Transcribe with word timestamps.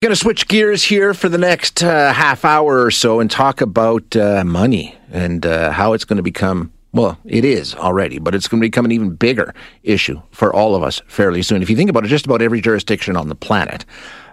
Going 0.00 0.10
to 0.10 0.16
switch 0.16 0.46
gears 0.46 0.84
here 0.84 1.12
for 1.12 1.28
the 1.28 1.38
next 1.38 1.82
uh, 1.82 2.12
half 2.12 2.44
hour 2.44 2.84
or 2.84 2.90
so 2.92 3.18
and 3.18 3.28
talk 3.28 3.60
about 3.60 4.14
uh, 4.14 4.44
money 4.44 4.94
and 5.10 5.44
uh, 5.44 5.72
how 5.72 5.92
it's 5.92 6.04
going 6.04 6.18
to 6.18 6.22
become. 6.22 6.72
Well, 6.92 7.18
it 7.24 7.44
is 7.44 7.74
already, 7.74 8.20
but 8.20 8.32
it's 8.32 8.46
going 8.46 8.60
to 8.60 8.64
become 8.64 8.84
an 8.84 8.92
even 8.92 9.16
bigger 9.16 9.52
issue 9.82 10.22
for 10.30 10.54
all 10.54 10.76
of 10.76 10.84
us 10.84 11.02
fairly 11.08 11.42
soon. 11.42 11.62
If 11.62 11.68
you 11.68 11.74
think 11.74 11.90
about 11.90 12.04
it, 12.04 12.08
just 12.08 12.26
about 12.26 12.42
every 12.42 12.60
jurisdiction 12.60 13.16
on 13.16 13.28
the 13.28 13.34
planet 13.34 13.84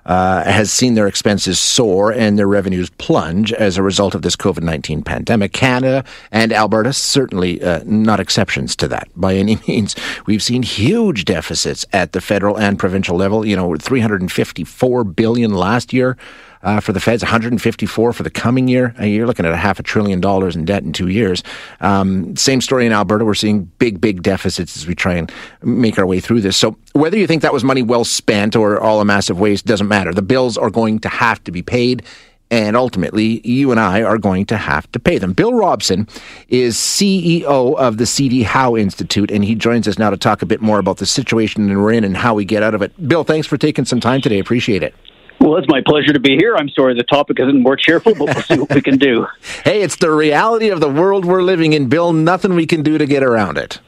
uh, 0.05 0.44
has 0.44 0.71
seen 0.71 0.94
their 0.94 1.07
expenses 1.07 1.60
soar 1.60 2.11
and 2.11 2.38
their 2.38 2.48
revenues 2.48 2.89
plunge 2.91 3.52
as 3.54 3.77
a 3.77 3.84
result 3.84 4.16
of 4.16 4.21
this 4.21 4.36
COVID 4.36 4.61
19 4.61 5.02
pandemic. 5.04 5.54
Canada 5.54 6.04
and 6.32 6.54
Alberta, 6.54 6.93
certainly 6.93 7.61
uh, 7.64 7.82
not 7.86 8.20
exceptions 8.20 8.75
to 8.78 8.88
that 8.88 9.07
by 9.15 9.36
any 9.36 9.57
means. 9.68 9.96
We've 10.25 10.43
seen 10.43 10.64
huge 10.64 11.25
deficits 11.25 11.86
at 11.93 12.11
the 12.11 12.21
federal 12.21 12.57
and 12.57 12.78
provincial 12.78 13.18
level, 13.18 13.46
you 13.46 13.55
know, 13.55 13.75
354 13.75 15.04
billion 15.04 15.54
last 15.54 15.93
year 15.93 16.18
uh, 16.65 16.79
for 16.79 16.92
the 16.92 17.00
feds, 17.00 17.24
154 17.24 18.11
for 18.11 18.24
the 18.24 18.29
coming 18.29 18.68
year. 18.68 18.93
Uh, 19.00 19.06
you're 19.06 19.28
looking 19.28 19.46
at 19.46 19.54
a 19.54 19.57
half 19.57 19.79
a 19.79 19.83
trillion 19.83 20.19
dollars 20.19 20.56
in 20.56 20.65
debt 20.65 20.83
in 20.83 20.92
two 20.92 21.07
years. 21.07 21.43
Um, 21.79 22.36
same 22.36 22.60
story 22.60 22.86
in 22.86 22.92
Alberta. 22.92 23.24
We're 23.24 23.36
seeing 23.36 23.65
big, 23.78 24.01
big 24.01 24.24
deficits 24.24 24.75
as 24.75 24.87
we 24.87 24.96
try 24.96 25.14
and 25.14 25.32
make 25.61 26.00
our 26.00 26.06
way 26.06 26.19
through 26.19 26.42
this. 26.42 26.57
So 26.57 26.75
whether 26.95 27.17
you 27.17 27.27
think 27.27 27.41
that 27.41 27.51
was 27.51 27.63
money 27.63 27.83
well 27.83 28.05
spent 28.05 28.55
or 28.55 28.79
all 28.79 29.01
a 29.01 29.05
massive 29.05 29.37
waste 29.37 29.65
doesn't 29.65 29.89
matter. 29.89 30.13
The 30.13 30.21
bills 30.21 30.57
are 30.57 30.69
going 30.69 30.99
to 30.99 31.09
have 31.09 31.43
to 31.43 31.51
be 31.51 31.61
paid. 31.61 32.03
And 32.49 32.77
ultimately, 32.77 33.41
you 33.45 33.71
and 33.71 33.80
I 33.80 34.03
are 34.03 34.17
going 34.17 34.45
to 34.45 34.55
have 34.55 34.89
to 34.94 34.99
pay 34.99 35.17
them. 35.17 35.33
Bill 35.33 35.53
Robson 35.53 36.08
is 36.47 36.77
CEO 36.77 37.75
of 37.75 37.97
the 37.97 38.05
CD 38.05 38.44
Howe 38.44 38.77
Institute, 38.77 39.31
and 39.31 39.44
he 39.44 39.55
joins 39.55 39.88
us 39.88 39.97
now 39.97 40.11
to 40.11 40.16
talk 40.16 40.41
a 40.41 40.45
bit 40.45 40.61
more 40.61 40.80
about 40.80 40.97
the 40.97 41.05
situation 41.05 41.67
that 41.67 41.75
we're 41.75 41.91
in 41.91 42.03
and 42.03 42.16
how 42.16 42.33
we 42.33 42.45
get 42.45 42.63
out 42.63 42.75
of 42.75 42.81
it. 42.81 43.09
Bill, 43.09 43.23
thanks 43.23 43.47
for 43.47 43.57
taking 43.57 43.83
some 43.83 43.99
time 43.99 44.21
today. 44.21 44.39
Appreciate 44.39 44.83
it. 44.83 44.93
Well, 45.41 45.57
it's 45.57 45.67
my 45.67 45.81
pleasure 45.85 46.13
to 46.13 46.19
be 46.19 46.38
here. 46.38 46.55
I'm 46.55 46.69
sorry 46.69 46.93
the 46.93 47.03
topic 47.03 47.39
isn't 47.41 47.61
more 47.61 47.75
cheerful, 47.75 48.16
but 48.16 48.25
we'll 48.25 48.43
see 48.43 48.59
what 48.59 48.73
we 48.73 48.81
can 48.81 48.97
do. 48.97 49.27
hey, 49.65 49.81
it's 49.81 49.97
the 49.97 50.11
reality 50.11 50.69
of 50.69 50.80
the 50.80 50.89
world 50.89 51.25
we're 51.25 51.43
living 51.43 51.73
in, 51.73 51.89
Bill. 51.89 52.13
Nothing 52.13 52.55
we 52.55 52.65
can 52.65 52.83
do 52.83 52.97
to 52.97 53.05
get 53.05 53.21
around 53.21 53.57
it. 53.57 53.80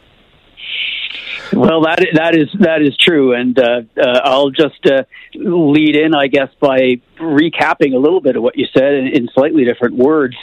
Well, 1.53 1.81
that 1.81 2.06
that 2.14 2.36
is 2.36 2.50
that 2.59 2.81
is 2.81 2.95
true, 2.98 3.34
and 3.34 3.58
uh, 3.58 3.81
uh, 3.98 4.20
I'll 4.23 4.50
just 4.50 4.86
uh, 4.86 5.03
lead 5.36 5.95
in, 5.95 6.16
I 6.16 6.28
guess, 6.28 6.50
by 6.59 7.02
recapping 7.20 7.94
a 7.94 7.98
little 7.98 8.22
bit 8.22 8.36
of 8.36 8.44
what 8.44 8.58
you 8.58 8.66
said 8.73 8.94
in, 8.94 9.08
in 9.08 9.30
slightly 9.34 9.66
different 9.66 9.95
words. 9.95 10.36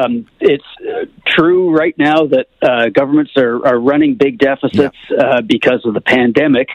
Um, 0.00 0.26
it's 0.40 0.64
uh, 0.80 1.06
true 1.26 1.74
right 1.74 1.96
now 1.98 2.26
that 2.26 2.46
uh, 2.62 2.88
governments 2.88 3.32
are, 3.36 3.64
are 3.66 3.78
running 3.78 4.14
big 4.14 4.38
deficits 4.38 4.96
yeah. 5.10 5.16
uh, 5.16 5.40
because 5.40 5.84
of 5.84 5.94
the 5.94 6.00
pandemic. 6.00 6.68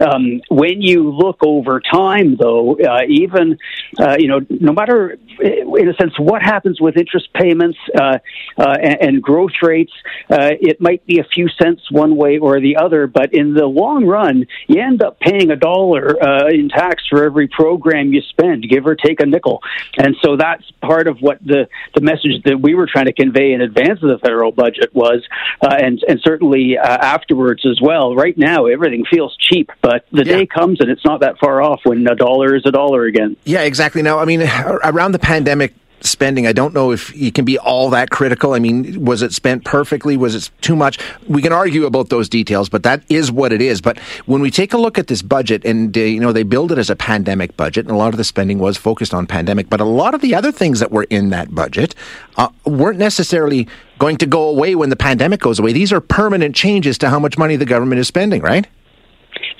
Um, 0.00 0.40
when 0.48 0.82
you 0.82 1.10
look 1.10 1.38
over 1.42 1.80
time, 1.80 2.36
though, 2.36 2.76
uh, 2.78 3.00
even 3.08 3.58
uh, 3.98 4.16
you 4.18 4.28
know, 4.28 4.40
no 4.48 4.72
matter 4.72 5.18
in 5.40 5.88
a 5.88 5.94
sense 5.94 6.18
what 6.18 6.42
happens 6.42 6.80
with 6.80 6.96
interest 6.96 7.28
payments 7.32 7.78
uh, 7.98 8.18
and, 8.56 8.98
and, 9.00 9.22
growth 9.22 9.52
rates, 9.62 9.92
it 10.28 10.80
might 10.80 11.04
be 11.06 11.18
a 11.18 11.24
few 11.24 11.48
cents 11.60 11.82
one 11.90 12.16
way 12.16 12.38
or 12.38 12.60
the 12.60 12.76
other, 12.76 13.06
but 13.06 13.27
in 13.32 13.54
the 13.54 13.66
long 13.66 14.04
run, 14.06 14.46
you 14.66 14.80
end 14.80 15.02
up 15.02 15.20
paying 15.20 15.50
a 15.50 15.56
dollar 15.56 16.48
in 16.48 16.68
tax 16.68 17.04
for 17.08 17.24
every 17.24 17.48
program 17.48 18.12
you 18.12 18.22
spend, 18.22 18.68
give 18.68 18.86
or 18.86 18.94
take 18.94 19.20
a 19.20 19.26
nickel. 19.26 19.62
And 19.96 20.16
so 20.22 20.36
that's 20.36 20.64
part 20.80 21.08
of 21.08 21.18
what 21.20 21.38
the, 21.44 21.68
the 21.94 22.00
message 22.00 22.42
that 22.44 22.60
we 22.60 22.74
were 22.74 22.86
trying 22.86 23.06
to 23.06 23.12
convey 23.12 23.52
in 23.52 23.60
advance 23.60 24.02
of 24.02 24.08
the 24.08 24.18
federal 24.18 24.52
budget 24.52 24.94
was, 24.94 25.26
uh, 25.60 25.74
and, 25.78 26.02
and 26.08 26.20
certainly 26.22 26.78
uh, 26.78 26.86
afterwards 26.86 27.64
as 27.66 27.80
well. 27.80 28.14
Right 28.14 28.36
now, 28.36 28.66
everything 28.66 29.04
feels 29.10 29.36
cheap, 29.36 29.70
but 29.82 30.06
the 30.12 30.24
yeah. 30.24 30.38
day 30.38 30.46
comes 30.46 30.80
and 30.80 30.90
it's 30.90 31.04
not 31.04 31.20
that 31.20 31.38
far 31.38 31.62
off 31.62 31.80
when 31.84 32.06
a 32.06 32.14
dollar 32.14 32.54
is 32.54 32.62
a 32.66 32.72
dollar 32.72 33.04
again. 33.04 33.36
Yeah, 33.44 33.62
exactly. 33.62 34.02
Now, 34.02 34.18
I 34.18 34.24
mean, 34.24 34.42
around 34.42 35.12
the 35.12 35.18
pandemic, 35.18 35.74
spending. 36.00 36.46
I 36.46 36.52
don't 36.52 36.74
know 36.74 36.92
if 36.92 37.14
you 37.16 37.32
can 37.32 37.44
be 37.44 37.58
all 37.58 37.90
that 37.90 38.10
critical. 38.10 38.54
I 38.54 38.58
mean, 38.58 39.04
was 39.04 39.22
it 39.22 39.32
spent 39.32 39.64
perfectly? 39.64 40.16
Was 40.16 40.34
it 40.34 40.50
too 40.60 40.76
much? 40.76 40.98
We 41.26 41.42
can 41.42 41.52
argue 41.52 41.86
about 41.86 42.08
those 42.08 42.28
details, 42.28 42.68
but 42.68 42.82
that 42.82 43.02
is 43.08 43.30
what 43.30 43.52
it 43.52 43.60
is. 43.60 43.80
But 43.80 43.98
when 44.26 44.40
we 44.40 44.50
take 44.50 44.72
a 44.72 44.78
look 44.78 44.98
at 44.98 45.06
this 45.08 45.22
budget, 45.22 45.64
and 45.64 45.96
uh, 45.96 46.00
you 46.00 46.20
know, 46.20 46.32
they 46.32 46.42
build 46.42 46.72
it 46.72 46.78
as 46.78 46.90
a 46.90 46.96
pandemic 46.96 47.56
budget, 47.56 47.86
and 47.86 47.94
a 47.94 47.98
lot 47.98 48.14
of 48.14 48.16
the 48.16 48.24
spending 48.24 48.58
was 48.58 48.76
focused 48.76 49.14
on 49.14 49.26
pandemic, 49.26 49.68
but 49.68 49.80
a 49.80 49.84
lot 49.84 50.14
of 50.14 50.20
the 50.20 50.34
other 50.34 50.52
things 50.52 50.80
that 50.80 50.92
were 50.92 51.04
in 51.04 51.30
that 51.30 51.54
budget 51.54 51.94
uh, 52.36 52.48
weren't 52.64 52.98
necessarily 52.98 53.66
going 53.98 54.16
to 54.16 54.26
go 54.26 54.48
away 54.48 54.74
when 54.74 54.90
the 54.90 54.96
pandemic 54.96 55.40
goes 55.40 55.58
away. 55.58 55.72
These 55.72 55.92
are 55.92 56.00
permanent 56.00 56.54
changes 56.54 56.98
to 56.98 57.10
how 57.10 57.18
much 57.18 57.36
money 57.36 57.56
the 57.56 57.66
government 57.66 58.00
is 58.00 58.06
spending, 58.06 58.42
right? 58.42 58.66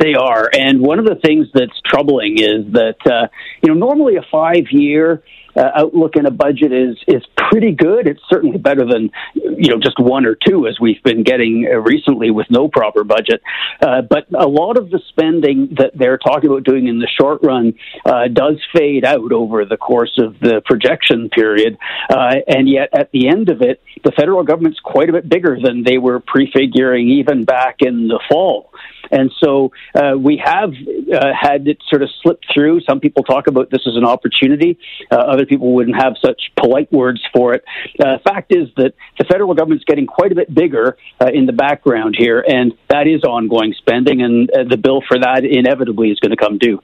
They 0.01 0.15
are, 0.15 0.49
and 0.53 0.81
one 0.81 0.99
of 0.99 1.05
the 1.05 1.17
things 1.17 1.49
that's 1.53 1.79
troubling 1.85 2.39
is 2.39 2.73
that 2.73 2.99
uh, 3.05 3.29
you 3.63 3.69
know 3.69 3.75
normally 3.75 4.17
a 4.17 4.23
five-year 4.31 5.23
uh, 5.59 5.71
outlook 5.75 6.17
in 6.17 6.27
a 6.27 6.31
budget 6.31 6.73
is 6.73 6.97
is 7.07 7.23
pretty 7.51 7.73
good. 7.73 8.07
It's 8.07 8.23
certainly 8.31 8.59
better 8.59 8.85
than 8.85 9.11
you 9.35 9.71
know 9.71 9.79
just 9.81 9.99
one 9.99 10.25
or 10.27 10.37
two 10.37 10.67
as 10.67 10.79
we've 10.81 11.03
been 11.03 11.23
getting 11.23 11.69
uh, 11.71 11.79
recently 11.79 12.31
with 12.31 12.47
no 12.51 12.69
proper 12.69 13.05
budget. 13.05 13.43
Uh, 13.81 14.03
but 14.03 14.27
a 14.39 14.47
lot 14.47 14.79
of 14.79 14.91
the 14.91 15.01
spending 15.09 15.75
that 15.79 15.93
they're 15.95 16.19
talking 16.19 16.51
about 16.51 16.65
doing 16.65 16.87
in 16.87 16.99
the 16.99 17.09
short 17.21 17.41
run 17.43 17.75
uh, 18.05 18.29
does 18.29 18.57
fade 18.73 19.05
out 19.05 19.33
over 19.33 19.65
the 19.65 19.77
course 19.77 20.19
of 20.19 20.39
the 20.41 20.63
projection 20.65 21.29
period, 21.31 21.77
uh, 22.11 22.37
and 22.47 22.69
yet 22.69 22.89
at 22.93 23.11
the 23.13 23.29
end 23.29 23.49
of 23.49 23.63
it, 23.63 23.83
the 24.05 24.13
federal 24.13 24.45
government's 24.45 24.81
quite 24.81 25.09
a 25.09 25.13
bit 25.13 25.29
bigger 25.29 25.59
than 25.63 25.83
they 25.83 25.99
were 25.99 26.21
prefiguring 26.21 27.09
even 27.09 27.45
back 27.45 27.77
in 27.81 28.09
the 28.09 28.21
fall. 28.31 28.71
And 29.11 29.33
so 29.43 29.73
uh, 29.95 30.17
we 30.19 30.41
have 30.45 30.71
uh, 30.71 31.33
had 31.39 31.67
it 31.67 31.79
sort 31.89 32.03
of 32.03 32.11
slip 32.23 32.41
through. 32.53 32.81
Some 32.83 33.01
people 33.01 33.23
talk 33.23 33.47
about 33.47 33.71
this 33.71 33.83
as 33.87 33.97
an 33.97 34.05
opportunity. 34.05 34.79
Uh, 35.11 35.17
other 35.17 35.47
people 35.49 35.73
wouldn't 35.75 35.97
have 35.97 36.15
such 36.25 36.53
polite 36.57 36.91
words 36.93 37.21
for 37.33 37.55
it. 37.55 37.65
Uh, 38.03 38.19
fact 38.25 38.55
is 38.55 38.69
that 38.77 38.95
the 39.19 39.25
federal 39.25 39.55
government's 39.55 39.85
getting 39.85 40.07
quite 40.07 40.33
a 40.33 40.35
bit 40.35 40.53
bigger 40.53 40.97
uh, 41.21 41.27
in 41.33 41.47
the 41.47 41.53
background 41.53 42.15
here, 42.19 42.45
and 42.47 42.73
that 42.89 43.07
is 43.07 43.23
ongoing 43.23 43.75
spending, 43.79 44.23
and 44.23 44.51
uh, 44.51 44.65
the 44.65 44.77
bill 44.77 45.03
for 45.07 45.19
that 45.19 45.45
inevitably 45.45 46.11
is 46.11 46.21
going 46.21 46.31
to 46.31 46.37
come 46.37 46.59
due. 46.59 46.83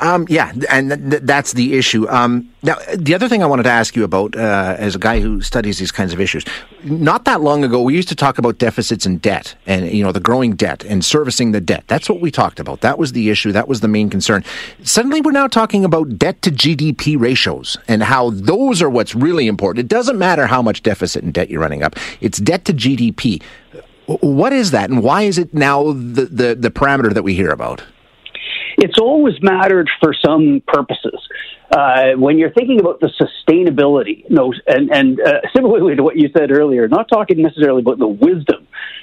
Um, 0.00 0.26
yeah, 0.30 0.52
and 0.70 1.10
th- 1.10 1.22
that's 1.24 1.52
the 1.52 1.76
issue. 1.76 2.08
Um, 2.08 2.50
now, 2.62 2.76
the 2.96 3.14
other 3.14 3.28
thing 3.28 3.42
I 3.42 3.46
wanted 3.46 3.64
to 3.64 3.70
ask 3.70 3.94
you 3.94 4.02
about, 4.02 4.34
as 4.34 4.94
a 4.94 4.98
guy 4.98 5.20
who 5.20 5.42
studies 5.42 5.78
these 5.78 5.92
kinds 5.92 6.14
of 6.14 6.20
issues, 6.20 6.44
not 6.84 7.26
that 7.26 7.42
long 7.42 7.64
ago, 7.64 7.82
we 7.82 7.94
used 7.94 8.08
to 8.08 8.14
talk 8.14 8.38
about 8.38 8.56
deficits 8.56 9.04
and 9.04 9.20
debt, 9.20 9.54
and 9.66 9.90
you 9.90 10.02
know 10.02 10.10
the 10.10 10.20
growing 10.20 10.56
debt 10.56 10.84
and 10.84 11.04
servicing 11.04 11.52
the 11.52 11.60
debt. 11.60 11.84
That's 11.86 12.08
what 12.08 12.20
we 12.20 12.30
talked 12.30 12.58
about. 12.58 12.80
That 12.80 12.98
was 12.98 13.12
the 13.12 13.28
issue. 13.28 13.52
That 13.52 13.68
was 13.68 13.80
the 13.80 13.88
main 13.88 14.08
concern. 14.08 14.42
Suddenly, 14.82 15.20
we're 15.20 15.32
now 15.32 15.46
talking 15.46 15.84
about 15.84 16.18
debt 16.18 16.40
to 16.42 16.50
GDP 16.50 17.20
ratios 17.20 17.76
and 17.86 18.02
how 18.02 18.30
those 18.30 18.80
are 18.80 18.88
what's 18.90 19.14
really 19.14 19.46
important. 19.46 19.84
It 19.84 19.88
doesn't 19.88 20.18
matter 20.18 20.46
how 20.46 20.62
much 20.62 20.82
deficit 20.82 21.22
and 21.22 21.34
debt 21.34 21.50
you're 21.50 21.60
running 21.60 21.82
up, 21.82 21.96
it's 22.20 22.38
debt 22.38 22.64
to 22.66 22.72
GDP. 22.72 23.42
What 24.06 24.52
is 24.52 24.72
that, 24.72 24.90
and 24.90 25.04
why 25.04 25.22
is 25.22 25.38
it 25.38 25.54
now 25.54 25.92
the, 25.92 26.28
the, 26.30 26.54
the 26.56 26.70
parameter 26.70 27.14
that 27.14 27.22
we 27.22 27.34
hear 27.34 27.50
about? 27.50 27.84
It's 28.80 28.98
always 28.98 29.34
mattered 29.42 29.90
for 30.02 30.14
some 30.14 30.62
purposes. 30.66 31.20
Uh, 31.70 32.12
when 32.16 32.38
you're 32.38 32.52
thinking 32.52 32.80
about 32.80 32.98
the 33.00 33.10
sustainability, 33.20 34.28
no, 34.28 34.52
and, 34.66 34.90
and 34.90 35.20
uh, 35.20 35.40
similarly 35.54 35.94
to 35.94 36.02
what 36.02 36.16
you 36.16 36.30
said 36.36 36.50
earlier, 36.50 36.88
not 36.88 37.08
talking 37.08 37.42
necessarily 37.42 37.82
about 37.82 37.98
the 37.98 38.08
wisdom 38.08 38.59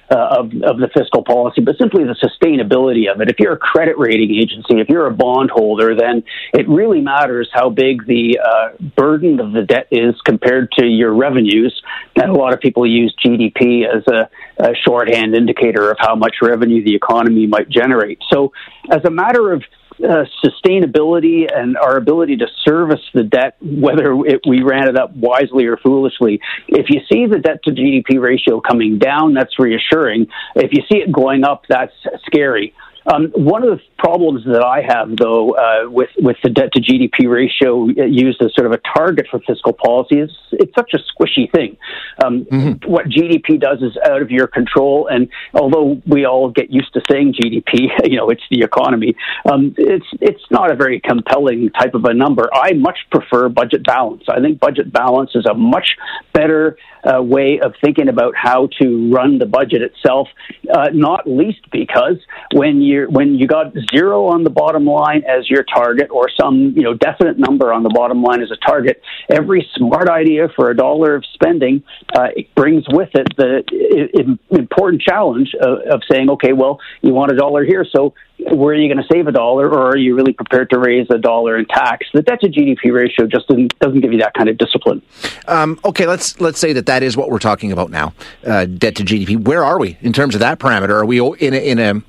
uh, 0.09 0.39
of, 0.39 0.45
of 0.63 0.77
the 0.79 0.89
fiscal 0.95 1.23
policy, 1.23 1.61
but 1.61 1.77
simply 1.77 2.03
the 2.03 2.15
sustainability 2.15 3.11
of 3.11 3.19
it. 3.21 3.29
If 3.29 3.39
you're 3.39 3.53
a 3.53 3.57
credit 3.57 3.97
rating 3.97 4.33
agency, 4.35 4.79
if 4.79 4.89
you're 4.89 5.07
a 5.07 5.13
bondholder, 5.13 5.95
then 5.95 6.23
it 6.53 6.67
really 6.67 7.01
matters 7.01 7.49
how 7.53 7.69
big 7.69 8.05
the 8.05 8.39
uh, 8.39 8.69
burden 8.95 9.39
of 9.39 9.51
the 9.51 9.63
debt 9.63 9.87
is 9.91 10.15
compared 10.21 10.71
to 10.73 10.85
your 10.85 11.13
revenues. 11.13 11.81
And 12.15 12.31
a 12.31 12.33
lot 12.33 12.53
of 12.53 12.59
people 12.59 12.85
use 12.85 13.13
GDP 13.23 13.83
as 13.85 14.03
a, 14.07 14.29
a 14.57 14.73
shorthand 14.75 15.35
indicator 15.35 15.91
of 15.91 15.97
how 15.99 16.15
much 16.15 16.37
revenue 16.41 16.83
the 16.83 16.95
economy 16.95 17.47
might 17.47 17.69
generate. 17.69 18.19
So, 18.31 18.53
as 18.89 19.03
a 19.05 19.11
matter 19.11 19.51
of 19.51 19.63
uh, 20.03 20.25
sustainability 20.43 21.47
and 21.53 21.77
our 21.77 21.97
ability 21.97 22.37
to 22.37 22.47
service 22.63 23.01
the 23.13 23.23
debt, 23.23 23.55
whether 23.61 24.13
it, 24.25 24.41
we 24.47 24.61
ran 24.61 24.87
it 24.87 24.97
up 24.97 25.15
wisely 25.15 25.65
or 25.65 25.77
foolishly. 25.77 26.39
If 26.67 26.87
you 26.89 27.01
see 27.11 27.25
the 27.25 27.39
debt 27.39 27.63
to 27.63 27.71
GDP 27.71 28.21
ratio 28.21 28.61
coming 28.61 28.99
down, 28.99 29.33
that's 29.33 29.57
reassuring. 29.59 30.27
If 30.55 30.71
you 30.73 30.83
see 30.91 30.99
it 30.99 31.11
going 31.11 31.43
up, 31.43 31.63
that's 31.67 31.93
scary. 32.25 32.73
Um, 33.07 33.31
one 33.35 33.63
of 33.63 33.69
the 33.69 33.81
problems 33.97 34.43
that 34.45 34.63
I 34.63 34.81
have, 34.81 35.15
though, 35.15 35.51
uh, 35.51 35.89
with 35.89 36.09
with 36.17 36.35
the 36.43 36.49
debt 36.49 36.73
to 36.73 36.81
GDP 36.81 37.29
ratio 37.29 37.87
used 37.87 38.41
as 38.41 38.53
sort 38.53 38.67
of 38.67 38.73
a 38.73 38.81
target 38.95 39.27
for 39.31 39.39
fiscal 39.39 39.71
policy 39.71 40.19
is 40.19 40.31
it's 40.51 40.73
such 40.75 40.91
a 40.93 40.97
squishy 40.97 41.49
thing. 41.49 41.77
Um, 42.23 42.45
mm-hmm. 42.45 42.91
What 42.91 43.05
GDP 43.05 43.59
does 43.59 43.81
is 43.81 43.97
out 44.05 44.21
of 44.21 44.29
your 44.29 44.47
control, 44.47 45.07
and 45.07 45.29
although 45.53 46.01
we 46.05 46.25
all 46.25 46.49
get 46.49 46.69
used 46.69 46.93
to 46.93 47.01
saying 47.09 47.35
GDP, 47.35 47.87
you 48.03 48.17
know, 48.17 48.29
it's 48.29 48.43
the 48.51 48.61
economy. 48.61 49.15
Um, 49.49 49.73
it's 49.77 50.07
it's 50.19 50.43
not 50.51 50.71
a 50.71 50.75
very 50.75 50.99
compelling 50.99 51.69
type 51.69 51.93
of 51.93 52.03
a 52.03 52.13
number. 52.13 52.49
I 52.53 52.73
much 52.73 52.99
prefer 53.09 53.47
budget 53.47 53.85
balance. 53.85 54.23
I 54.27 54.41
think 54.41 54.59
budget 54.59 54.91
balance 54.91 55.31
is 55.33 55.45
a 55.49 55.53
much 55.53 55.95
better 56.33 56.77
uh, 57.03 57.21
way 57.21 57.59
of 57.63 57.73
thinking 57.81 58.09
about 58.09 58.35
how 58.35 58.67
to 58.81 59.11
run 59.13 59.37
the 59.37 59.45
budget 59.45 59.81
itself. 59.81 60.27
Uh, 60.73 60.89
not 60.93 61.25
least 61.25 61.61
because 61.71 62.17
when 62.53 62.81
you 62.81 62.96
you 63.03 63.09
when 63.09 63.35
you 63.35 63.47
got 63.47 63.73
zero 63.93 64.27
on 64.27 64.43
the 64.43 64.49
bottom 64.49 64.85
line 64.85 65.23
as 65.27 65.49
your 65.49 65.63
target, 65.63 66.09
or 66.11 66.29
some 66.39 66.73
you 66.75 66.83
know 66.83 66.93
definite 66.93 67.37
number 67.37 67.73
on 67.73 67.83
the 67.83 67.89
bottom 67.89 68.21
line 68.21 68.41
as 68.41 68.51
a 68.51 68.57
target, 68.57 69.01
every 69.29 69.67
smart 69.75 70.09
idea 70.09 70.47
for 70.55 70.69
a 70.69 70.75
dollar 70.75 71.15
of 71.15 71.23
spending 71.33 71.83
uh, 72.15 72.29
brings 72.55 72.85
with 72.89 73.09
it 73.13 73.27
the 73.37 74.37
important 74.51 75.01
challenge 75.01 75.53
of, 75.61 75.79
of 75.89 76.01
saying, 76.11 76.29
okay, 76.29 76.53
well, 76.53 76.79
you 77.01 77.13
want 77.13 77.31
a 77.31 77.35
dollar 77.35 77.63
here, 77.63 77.85
so 77.85 78.13
where 78.39 78.75
are 78.75 78.77
you 78.77 78.93
going 78.93 79.03
to 79.03 79.13
save 79.13 79.27
a 79.27 79.31
dollar, 79.31 79.67
or 79.67 79.89
are 79.89 79.97
you 79.97 80.15
really 80.15 80.33
prepared 80.33 80.69
to 80.69 80.79
raise 80.79 81.07
a 81.09 81.17
dollar 81.17 81.57
in 81.57 81.65
tax? 81.65 82.07
The 82.13 82.21
debt 82.21 82.41
to 82.41 82.49
GDP 82.49 82.93
ratio 82.93 83.25
just 83.25 83.47
doesn't, 83.47 83.77
doesn't 83.79 84.01
give 84.01 84.13
you 84.13 84.19
that 84.19 84.33
kind 84.35 84.47
of 84.49 84.57
discipline. 84.57 85.01
Um, 85.47 85.79
okay, 85.83 86.05
let's 86.05 86.39
let's 86.39 86.59
say 86.59 86.73
that 86.73 86.85
that 86.85 87.03
is 87.03 87.17
what 87.17 87.29
we're 87.29 87.39
talking 87.39 87.71
about 87.71 87.89
now, 87.89 88.13
uh, 88.45 88.65
debt 88.65 88.95
to 88.97 89.03
GDP. 89.03 89.43
Where 89.43 89.63
are 89.63 89.79
we 89.79 89.97
in 90.01 90.13
terms 90.13 90.35
of 90.35 90.41
that 90.41 90.59
parameter? 90.59 90.89
Are 90.89 91.05
we 91.05 91.19
in 91.19 91.53
a, 91.53 91.57
in 91.57 91.79
a 91.79 92.01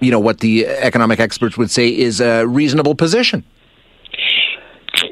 you 0.00 0.10
know 0.10 0.20
what 0.20 0.40
the 0.40 0.66
economic 0.66 1.20
experts 1.20 1.56
would 1.56 1.70
say 1.70 1.88
is 1.88 2.20
a 2.20 2.46
reasonable 2.46 2.94
position? 2.94 3.44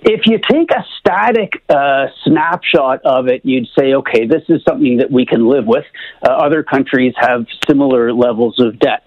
If 0.03 0.23
you 0.27 0.39
take 0.51 0.71
a 0.71 0.85
static 0.99 1.63
uh, 1.69 2.07
snapshot 2.25 3.01
of 3.05 3.29
it, 3.29 3.43
you'd 3.45 3.69
say, 3.79 3.95
okay, 3.95 4.27
this 4.27 4.43
is 4.49 4.63
something 4.69 4.99
that 4.99 5.11
we 5.11 5.27
can 5.27 5.49
live 5.49 5.67
with. 5.67 5.85
Uh, 6.27 6.31
other 6.31 6.63
countries 6.63 7.15
have 7.19 7.47
similar 7.67 8.13
levels 8.13 8.59
of 8.59 8.79
debt. 8.79 9.05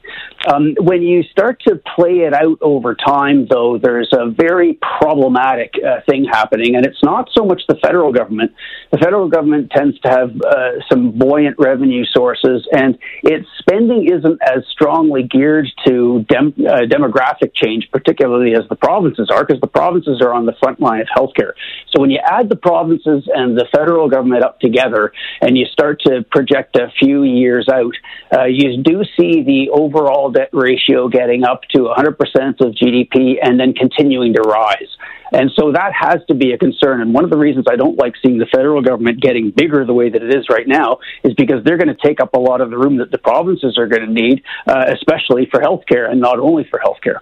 Um, 0.48 0.76
when 0.80 1.04
you 1.04 1.24
start 1.24 1.62
to 1.68 1.80
play 1.96 2.20
it 2.20 2.34
out 2.34 2.58
over 2.62 2.96
time, 2.96 3.48
though, 3.48 3.78
there's 3.78 4.12
a 4.12 4.30
very 4.30 4.80
problematic 5.00 5.74
uh, 5.76 6.02
thing 6.10 6.26
happening, 6.26 6.76
and 6.76 6.86
it's 6.86 7.04
not 7.04 7.30
so 7.38 7.46
much 7.46 7.62
the 7.68 7.76
federal 7.76 8.12
government. 8.12 8.52
The 8.92 8.98
federal 8.98 9.30
government 9.30 9.72
tends 9.72 10.00
to 10.00 10.10
have 10.10 10.30
uh, 10.42 10.82
some 10.90 11.12
buoyant 11.12 11.58
revenue 11.60 12.06
sources, 12.06 12.68
and 12.72 12.98
its 13.24 13.48
spending 13.60 14.10
isn't 14.12 14.40
as 14.42 14.64
strongly 14.72 15.24
geared 15.24 15.68
to 15.86 16.26
dem- 16.28 16.56
uh, 16.68 16.82
demographic 16.90 17.54
change, 17.54 17.88
particularly 17.92 18.54
as 18.54 18.68
the 18.70 18.76
provinces 18.76 19.30
are, 19.32 19.46
because 19.46 19.62
the 19.62 19.68
provinces 19.68 20.22
are 20.22 20.34
on 20.34 20.46
the 20.46 20.56
front 20.62 20.80
line 20.80 21.02
of 21.02 21.08
healthcare. 21.16 21.54
So 21.92 22.02
when 22.02 22.10
you 22.10 22.20
add 22.26 22.50
the 22.50 22.56
provinces 22.56 23.30
and 23.34 23.56
the 23.56 23.68
federal 23.76 24.10
government 24.10 24.44
up 24.44 24.60
together, 24.60 25.14
and 25.42 25.56
you 25.58 25.66
start 25.66 26.02
to 26.08 26.24
project 26.32 26.76
a 26.78 26.92
few 27.00 27.24
years 27.24 27.68
out, 27.72 27.94
uh, 28.36 28.46
you 28.46 28.82
do 28.82 29.04
see 29.18 29.44
the 29.44 29.70
overall 29.72 30.01
debt 30.34 30.50
ratio 30.54 31.08
getting 31.08 31.44
up 31.44 31.62
to 31.74 31.80
100% 31.80 32.16
of 32.62 32.74
GDP 32.74 33.36
and 33.42 33.60
then 33.60 33.74
continuing 33.74 34.34
to 34.34 34.42
rise. 34.42 34.98
And 35.34 35.50
so 35.58 35.72
that 35.72 35.94
has 35.94 36.20
to 36.28 36.34
be 36.34 36.52
a 36.52 36.58
concern. 36.58 37.02
And 37.02 37.14
one 37.14 37.24
of 37.24 37.30
the 37.30 37.38
reasons 37.38 37.66
I 37.70 37.76
don't 37.78 37.98
like 37.98 38.14
seeing 38.22 38.38
the 38.38 38.48
federal 38.48 38.82
government 38.82 39.22
getting 39.22 39.52
bigger 39.52 39.86
the 39.86 39.94
way 39.94 40.10
that 40.10 40.22
it 40.22 40.36
is 40.36 40.50
right 40.50 40.68
now 40.68 41.00
is 41.24 41.34
because 41.36 41.64
they're 41.64 41.78
going 41.78 41.96
to 41.96 42.08
take 42.08 42.20
up 42.20 42.34
a 42.34 42.40
lot 42.40 42.60
of 42.60 42.70
the 42.70 42.78
room 42.78 42.98
that 42.98 43.12
the 43.12 43.18
provinces 43.18 43.78
are 43.78 43.88
going 43.88 44.06
to 44.06 44.12
need, 44.12 44.44
uh, 44.68 44.86
especially 44.90 45.48
for 45.50 45.62
healthcare 45.62 46.12
and 46.12 46.20
not 46.20 46.40
only 46.40 46.66
for 46.70 46.80
healthcare. 46.80 47.20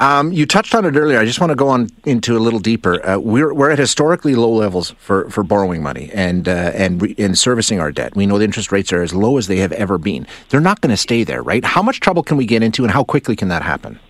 Um, 0.00 0.32
you 0.32 0.46
touched 0.46 0.74
on 0.74 0.86
it 0.86 0.96
earlier. 0.96 1.18
I 1.18 1.26
just 1.26 1.40
want 1.40 1.50
to 1.50 1.56
go 1.56 1.68
on 1.68 1.90
into 2.04 2.34
a 2.34 2.40
little 2.40 2.58
deeper. 2.58 3.06
Uh, 3.06 3.18
we're 3.18 3.52
we're 3.52 3.70
at 3.70 3.78
historically 3.78 4.34
low 4.34 4.50
levels 4.50 4.92
for, 4.98 5.28
for 5.28 5.44
borrowing 5.44 5.82
money 5.82 6.10
and 6.14 6.48
uh, 6.48 6.72
and 6.74 7.02
re- 7.02 7.14
in 7.18 7.36
servicing 7.36 7.80
our 7.80 7.92
debt. 7.92 8.16
We 8.16 8.24
know 8.24 8.38
the 8.38 8.46
interest 8.46 8.72
rates 8.72 8.94
are 8.94 9.02
as 9.02 9.12
low 9.12 9.36
as 9.36 9.46
they 9.46 9.58
have 9.58 9.72
ever 9.72 9.98
been. 9.98 10.26
They're 10.48 10.60
not 10.60 10.80
going 10.80 10.90
to 10.90 10.96
stay 10.96 11.22
there, 11.22 11.42
right? 11.42 11.62
How 11.62 11.82
much 11.82 12.00
trouble 12.00 12.22
can 12.22 12.38
we 12.38 12.46
get 12.46 12.62
into, 12.62 12.82
and 12.82 12.90
how 12.90 13.04
quickly 13.04 13.36
can 13.36 13.48
that 13.48 13.62
happen? 13.62 14.00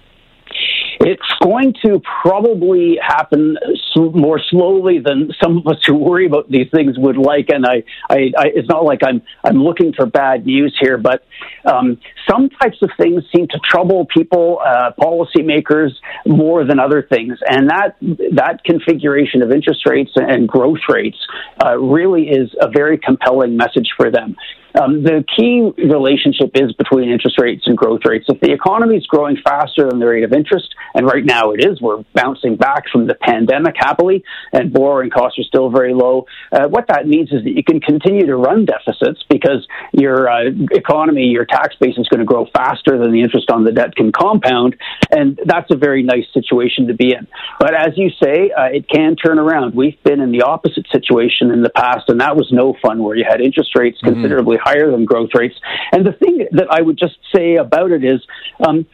It's 1.02 1.22
going 1.42 1.72
to 1.84 2.02
probably 2.22 2.98
happen 3.00 3.56
more 3.96 4.38
slowly 4.50 4.98
than 4.98 5.30
some 5.42 5.56
of 5.58 5.66
us 5.66 5.78
who 5.86 5.94
worry 5.94 6.26
about 6.26 6.50
these 6.50 6.66
things 6.74 6.98
would 6.98 7.16
like. 7.16 7.48
And 7.48 7.64
I, 7.64 7.82
I, 8.10 8.32
I 8.38 8.46
it's 8.54 8.68
not 8.68 8.84
like 8.84 9.00
I'm 9.02 9.22
I'm 9.42 9.64
looking 9.64 9.94
for 9.94 10.04
bad 10.04 10.44
news 10.44 10.76
here, 10.78 10.98
but 10.98 11.24
um, 11.64 11.98
some 12.28 12.50
types 12.50 12.76
of 12.82 12.90
things 12.98 13.24
seem 13.34 13.48
to 13.48 13.58
trouble 13.70 14.06
people, 14.14 14.60
uh, 14.64 14.90
policymakers, 15.00 15.90
more 16.26 16.66
than 16.66 16.78
other 16.78 17.06
things. 17.10 17.38
And 17.48 17.70
that 17.70 17.96
that 18.34 18.60
configuration 18.64 19.40
of 19.40 19.52
interest 19.52 19.88
rates 19.88 20.12
and 20.16 20.46
growth 20.46 20.80
rates 20.92 21.16
uh, 21.64 21.78
really 21.78 22.28
is 22.28 22.50
a 22.60 22.68
very 22.70 22.98
compelling 22.98 23.56
message 23.56 23.88
for 23.96 24.10
them. 24.10 24.36
Um, 24.78 25.02
the 25.02 25.24
key 25.36 25.66
relationship 25.82 26.52
is 26.54 26.72
between 26.74 27.10
interest 27.10 27.40
rates 27.40 27.64
and 27.66 27.76
growth 27.76 28.02
rates. 28.04 28.26
If 28.28 28.40
the 28.40 28.52
economy 28.52 28.96
is 28.96 29.06
growing 29.06 29.36
faster 29.42 29.88
than 29.88 29.98
the 29.98 30.06
rate 30.06 30.22
of 30.22 30.32
interest, 30.32 30.72
and 30.94 31.06
right 31.06 31.24
now 31.24 31.52
it 31.52 31.64
is, 31.64 31.80
we're 31.80 32.04
bouncing 32.14 32.56
back 32.56 32.84
from 32.92 33.06
the 33.06 33.14
pandemic 33.14 33.74
happily, 33.78 34.24
and 34.52 34.72
borrowing 34.72 35.10
costs 35.10 35.38
are 35.38 35.44
still 35.44 35.70
very 35.70 35.94
low. 35.94 36.26
Uh, 36.52 36.68
what 36.68 36.86
that 36.88 37.06
means 37.06 37.32
is 37.32 37.44
that 37.44 37.50
you 37.50 37.64
can 37.64 37.80
continue 37.80 38.26
to 38.26 38.36
run 38.36 38.64
deficits 38.64 39.24
because 39.28 39.66
your 39.92 40.28
uh, 40.28 40.50
economy, 40.72 41.24
your 41.24 41.44
tax 41.44 41.76
base 41.80 41.96
is 41.96 42.08
going 42.08 42.20
to 42.20 42.26
grow 42.26 42.46
faster 42.54 42.98
than 42.98 43.12
the 43.12 43.22
interest 43.22 43.50
on 43.50 43.64
the 43.64 43.72
debt 43.72 43.94
can 43.94 44.12
compound, 44.12 44.76
and 45.10 45.38
that's 45.44 45.70
a 45.70 45.76
very 45.76 46.02
nice 46.02 46.26
situation 46.32 46.88
to 46.88 46.94
be 46.94 47.12
in. 47.12 47.26
But 47.58 47.74
as 47.74 47.96
you 47.96 48.10
say, 48.22 48.50
uh, 48.50 48.64
it 48.64 48.88
can 48.88 49.16
turn 49.16 49.38
around. 49.38 49.74
We've 49.74 50.02
been 50.02 50.20
in 50.20 50.32
the 50.32 50.42
opposite 50.42 50.86
situation 50.90 51.50
in 51.50 51.62
the 51.62 51.70
past, 51.70 52.08
and 52.08 52.20
that 52.20 52.36
was 52.36 52.48
no 52.52 52.76
fun, 52.82 53.02
where 53.02 53.16
you 53.16 53.24
had 53.28 53.40
interest 53.40 53.76
rates 53.76 53.98
mm-hmm. 53.98 54.14
considerably 54.14 54.58
higher 54.62 54.90
than 54.90 55.04
growth 55.04 55.30
rates. 55.34 55.54
And 55.92 56.06
the 56.06 56.12
thing 56.12 56.46
that 56.52 56.66
I 56.70 56.80
would 56.80 56.98
just 56.98 57.16
say 57.34 57.56
about 57.56 57.90
it 57.90 58.04
is, 58.04 58.20
um, 58.66 58.86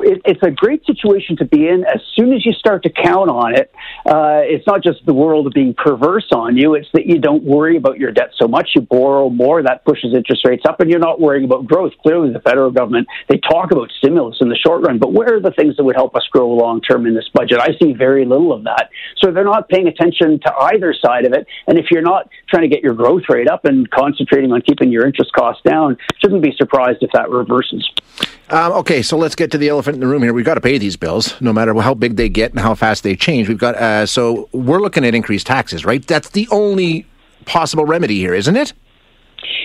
it, 0.00 0.22
it's 0.24 0.42
a 0.42 0.50
great 0.50 0.84
situation 0.86 1.36
to 1.36 1.44
be 1.44 1.68
in. 1.68 1.84
As 1.84 2.00
soon 2.14 2.32
as 2.32 2.44
you 2.46 2.52
start 2.52 2.82
to 2.84 2.90
count 2.90 3.30
on 3.30 3.54
it, 3.54 3.72
uh, 4.06 4.40
it's 4.42 4.66
not 4.66 4.82
just 4.82 5.04
the 5.06 5.14
world 5.14 5.52
being 5.54 5.74
perverse 5.74 6.28
on 6.32 6.56
you. 6.56 6.74
It's 6.74 6.88
that 6.94 7.06
you 7.06 7.18
don't 7.18 7.42
worry 7.44 7.76
about 7.76 7.98
your 7.98 8.12
debt 8.12 8.30
so 8.40 8.48
much. 8.48 8.70
You 8.74 8.82
borrow 8.82 9.28
more. 9.28 9.62
That 9.62 9.84
pushes 9.84 10.14
interest 10.14 10.46
rates 10.46 10.64
up, 10.68 10.80
and 10.80 10.90
you're 10.90 10.98
not 10.98 11.20
worrying 11.20 11.44
about 11.44 11.66
growth. 11.66 11.92
Clearly, 12.02 12.32
the 12.32 12.40
federal 12.40 12.70
government 12.70 13.06
they 13.28 13.38
talk 13.38 13.70
about 13.70 13.90
stimulus 13.98 14.38
in 14.40 14.48
the 14.48 14.56
short 14.56 14.82
run, 14.82 14.98
but 14.98 15.12
where 15.12 15.36
are 15.36 15.40
the 15.40 15.52
things 15.52 15.76
that 15.76 15.84
would 15.84 15.96
help 15.96 16.16
us 16.16 16.26
grow 16.30 16.48
long 16.48 16.80
term 16.80 17.06
in 17.06 17.14
this 17.14 17.28
budget? 17.34 17.58
I 17.60 17.76
see 17.80 17.92
very 17.92 18.24
little 18.24 18.52
of 18.52 18.64
that. 18.64 18.90
So 19.18 19.30
they're 19.30 19.44
not 19.44 19.68
paying 19.68 19.88
attention 19.88 20.40
to 20.40 20.54
either 20.54 20.94
side 20.94 21.26
of 21.26 21.32
it. 21.32 21.46
And 21.66 21.78
if 21.78 21.86
you're 21.90 22.02
not 22.02 22.28
trying 22.48 22.62
to 22.62 22.68
get 22.68 22.82
your 22.82 22.94
growth 22.94 23.22
rate 23.28 23.48
up 23.48 23.64
and 23.64 23.90
concentrating 23.90 24.52
on 24.52 24.62
keeping 24.62 24.90
your 24.90 25.06
interest 25.06 25.32
costs 25.32 25.62
down, 25.62 25.96
shouldn't 26.20 26.42
be 26.42 26.52
surprised 26.56 26.98
if 27.02 27.10
that 27.12 27.30
reverses. 27.30 27.88
Um, 28.50 28.72
okay, 28.72 29.00
so 29.00 29.16
let's 29.16 29.34
get 29.34 29.50
to 29.52 29.58
the 29.58 29.68
elephant 29.68 29.81
in 29.88 30.00
the 30.00 30.06
room 30.06 30.22
here. 30.22 30.32
We've 30.32 30.44
got 30.44 30.54
to 30.54 30.60
pay 30.60 30.78
these 30.78 30.96
bills, 30.96 31.40
no 31.40 31.52
matter 31.52 31.74
how 31.80 31.94
big 31.94 32.16
they 32.16 32.28
get 32.28 32.50
and 32.52 32.60
how 32.60 32.74
fast 32.74 33.02
they 33.02 33.16
change. 33.16 33.48
We've 33.48 33.58
got 33.58 33.74
uh, 33.76 34.06
so 34.06 34.48
we're 34.52 34.80
looking 34.80 35.04
at 35.04 35.14
increased 35.14 35.46
taxes, 35.46 35.84
right? 35.84 36.06
That's 36.06 36.30
the 36.30 36.48
only 36.50 37.06
possible 37.44 37.84
remedy 37.84 38.18
here, 38.18 38.34
isn't 38.34 38.56
it? 38.56 38.72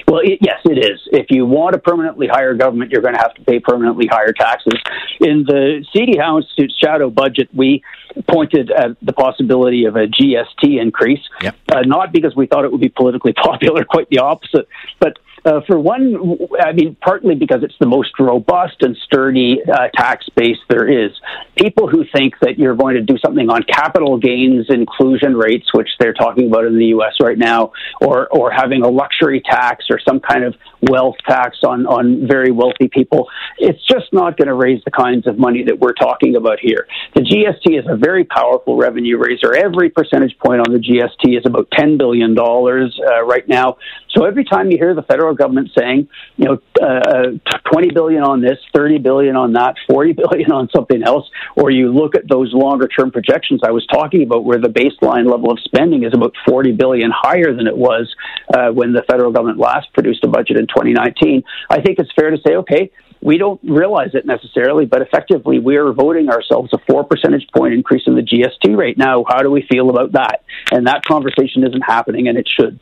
Well, 0.08 0.22
it, 0.24 0.40
yes, 0.42 0.60
it 0.64 0.78
is. 0.78 1.02
If 1.12 1.28
you 1.30 1.46
want 1.46 1.75
a 1.75 1.80
permanently 1.80 2.28
higher 2.28 2.54
government, 2.54 2.92
you're 2.92 3.02
going 3.02 3.14
to 3.14 3.19
have 3.19 3.34
to 3.36 3.42
pay 3.44 3.60
permanently 3.60 4.08
higher 4.10 4.31
taxes. 4.31 4.74
In 5.19 5.44
the 5.46 5.86
CD 5.94 6.18
Howe 6.18 6.38
Institute's 6.38 6.78
shadow 6.78 7.10
budget, 7.10 7.50
we 7.54 7.84
pointed 8.30 8.72
at 8.72 8.98
the 9.02 9.12
possibility 9.12 9.86
of 9.86 9.96
a 9.98 10.08
GST 10.08 10.80
increase, 10.81 11.19
yep. 11.42 11.56
uh, 11.69 11.81
not 11.81 12.14
because 12.14 12.36
we 12.36 12.47
thought 12.47 12.64
it 12.64 12.71
would 12.71 12.81
be 12.81 12.90
politically 12.90 13.33
popular, 13.44 13.83
quite 13.83 14.09
the 14.09 14.19
opposite, 14.19 14.68
but 15.00 15.19
uh, 15.46 15.62
for 15.68 15.80
one, 15.80 16.38
I 16.60 16.74
mean, 16.74 16.96
partly 17.02 17.36
because 17.36 17.64
it's 17.64 17.76
the 17.80 17.88
most 17.88 18.12
robust 18.20 18.78
and 18.82 18.96
sturdy 18.98 19.60
uh, 19.72 19.88
tax 19.96 20.26
base 20.36 20.58
there 20.70 20.88
is. 20.88 21.12
People 21.56 21.88
who 21.88 22.06
think 22.14 22.36
that 22.42 22.58
you're 22.58 22.76
going 22.76 22.96
to 22.96 23.02
do 23.02 23.18
something 23.18 23.50
on 23.50 23.64
capital 23.64 24.18
gains 24.18 24.66
inclusion 24.70 25.36
rates, 25.36 25.68
which 25.74 25.90
they're 26.00 26.14
talking 26.14 26.48
about 26.48 26.66
in 26.66 26.78
the 26.78 26.88
U.S. 26.88 27.16
right 27.22 27.38
now, 27.38 27.72
or 28.02 28.28
or 28.28 28.52
having 28.52 28.84
a 28.84 28.90
luxury 28.90 29.42
tax 29.42 29.86
or 29.90 30.00
some 30.00 30.20
kind 30.20 30.44
of 30.44 30.56
wealth 30.82 31.16
tax 31.28 31.58
on 31.64 31.86
on 31.86 32.28
very 32.28 32.52
wealthy 32.52 32.88
people, 32.88 33.28
it's 33.58 33.84
just 33.86 34.12
not 34.14 34.38
going 34.38 34.48
to 34.48 34.54
raise 34.54 34.84
the 34.84 34.92
kinds 34.92 35.28
of 35.28 35.38
money 35.38 35.64
that 35.64 35.80
we're 35.80 35.94
talking 35.94 36.36
about 36.36 36.60
here. 36.60 36.88
The 37.16 37.22
GST 37.22 37.80
is 37.80 37.86
a 37.90 37.96
very 37.96 38.24
powerful 38.24 38.78
revenue 38.78 39.18
raiser. 39.18 39.54
Every 39.56 39.90
percentage 39.90 40.38
point 40.40 40.62
on 40.62 40.74
the 40.74 40.80
GST 40.80 41.38
is 41.38 41.46
about 41.46 41.70
ten 41.72 41.98
billion 41.98 42.34
dollars 42.36 43.00
uh, 43.06 43.24
right 43.24 43.48
now. 43.48 43.78
So 44.18 44.26
every 44.26 44.45
time 44.45 44.71
you 44.71 44.78
hear 44.78 44.95
the 44.95 45.04
federal 45.04 45.36
government 45.36 45.69
saying, 45.78 46.07
you 46.38 46.45
know, 46.45 46.57
uh, 46.81 47.38
20 47.71 47.92
billion 47.92 48.24
on 48.24 48.42
this, 48.42 48.57
30 48.76 48.97
billion 48.97 49.36
on 49.36 49.54
that, 49.54 49.76
40 49.88 50.14
billion 50.18 50.52
on 50.52 50.69
something 50.76 51.04
else, 51.04 51.30
or 51.56 51.69
you 51.69 51.94
look 51.94 52.16
at 52.16 52.28
those 52.28 52.52
longer 52.52 52.88
term 52.88 53.12
projections 53.12 53.62
I 53.64 53.71
was 53.71 53.86
talking 53.86 54.24
about 54.24 54.44
where 54.44 54.57
the 54.57 54.69
baseline 54.69 55.30
level 55.30 55.52
of 55.52 55.59
spending 55.59 56.04
is 56.04 56.14
about 56.16 56.33
40 56.47 56.71
billion 56.71 57.12
higher 57.14 57.54
than 57.54 57.68
it 57.68 57.78
was 57.78 58.14
uh, 58.54 58.69
when 58.69 58.92
the 58.92 59.04
federal 59.04 59.31
government 59.31 59.59
last 59.59 59.94
produced 59.94 60.24
a 60.24 60.28
budget 60.28 60.57
in 60.57 60.66
2019, 60.66 61.44
I 61.69 61.81
think 61.81 62.00
it's 62.00 62.12
fair 62.19 62.31
to 62.31 62.38
say, 62.38 62.56
okay, 62.56 62.92
we 63.21 63.38
don't 63.38 63.59
realize 63.64 64.12
it 64.14 64.26
necessarily, 64.26 64.86
but 64.86 65.02
effectively 65.02 65.59
we 65.59 65.76
are 65.78 65.92
voting 65.92 66.30
ourselves 66.30 66.71
a 66.74 66.78
four 66.90 67.04
percentage 67.04 67.47
point 67.56 67.74
increase 67.74 68.04
in 68.07 68.16
the 68.16 68.21
GST 68.21 68.76
rate. 68.76 68.97
Now, 68.97 69.26
how 69.28 69.40
do 69.40 69.52
we 69.52 69.68
feel 69.69 69.90
about 69.90 70.14
that? 70.14 70.44
And 70.71 70.88
that 70.88 71.04
conversation 71.04 71.64
isn't 71.64 71.81
happening, 71.81 72.28
and 72.28 72.38
it 72.38 72.47
should. 72.47 72.80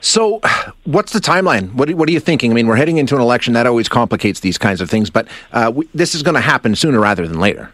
So, 0.00 0.40
what's 0.84 1.12
the 1.12 1.18
timeline? 1.18 1.72
What, 1.74 1.90
what, 1.94 2.08
are 2.08 2.12
you 2.12 2.20
thinking? 2.20 2.50
I 2.50 2.54
mean, 2.54 2.66
we're 2.66 2.76
heading 2.76 2.98
into 2.98 3.14
an 3.14 3.22
election 3.22 3.54
that 3.54 3.66
always 3.66 3.88
complicates 3.88 4.40
these 4.40 4.58
kinds 4.58 4.80
of 4.80 4.90
things, 4.90 5.10
but 5.10 5.28
uh, 5.52 5.72
we, 5.74 5.88
this 5.94 6.14
is 6.14 6.22
going 6.22 6.34
to 6.34 6.40
happen 6.40 6.74
sooner 6.74 7.00
rather 7.00 7.26
than 7.26 7.40
later. 7.40 7.72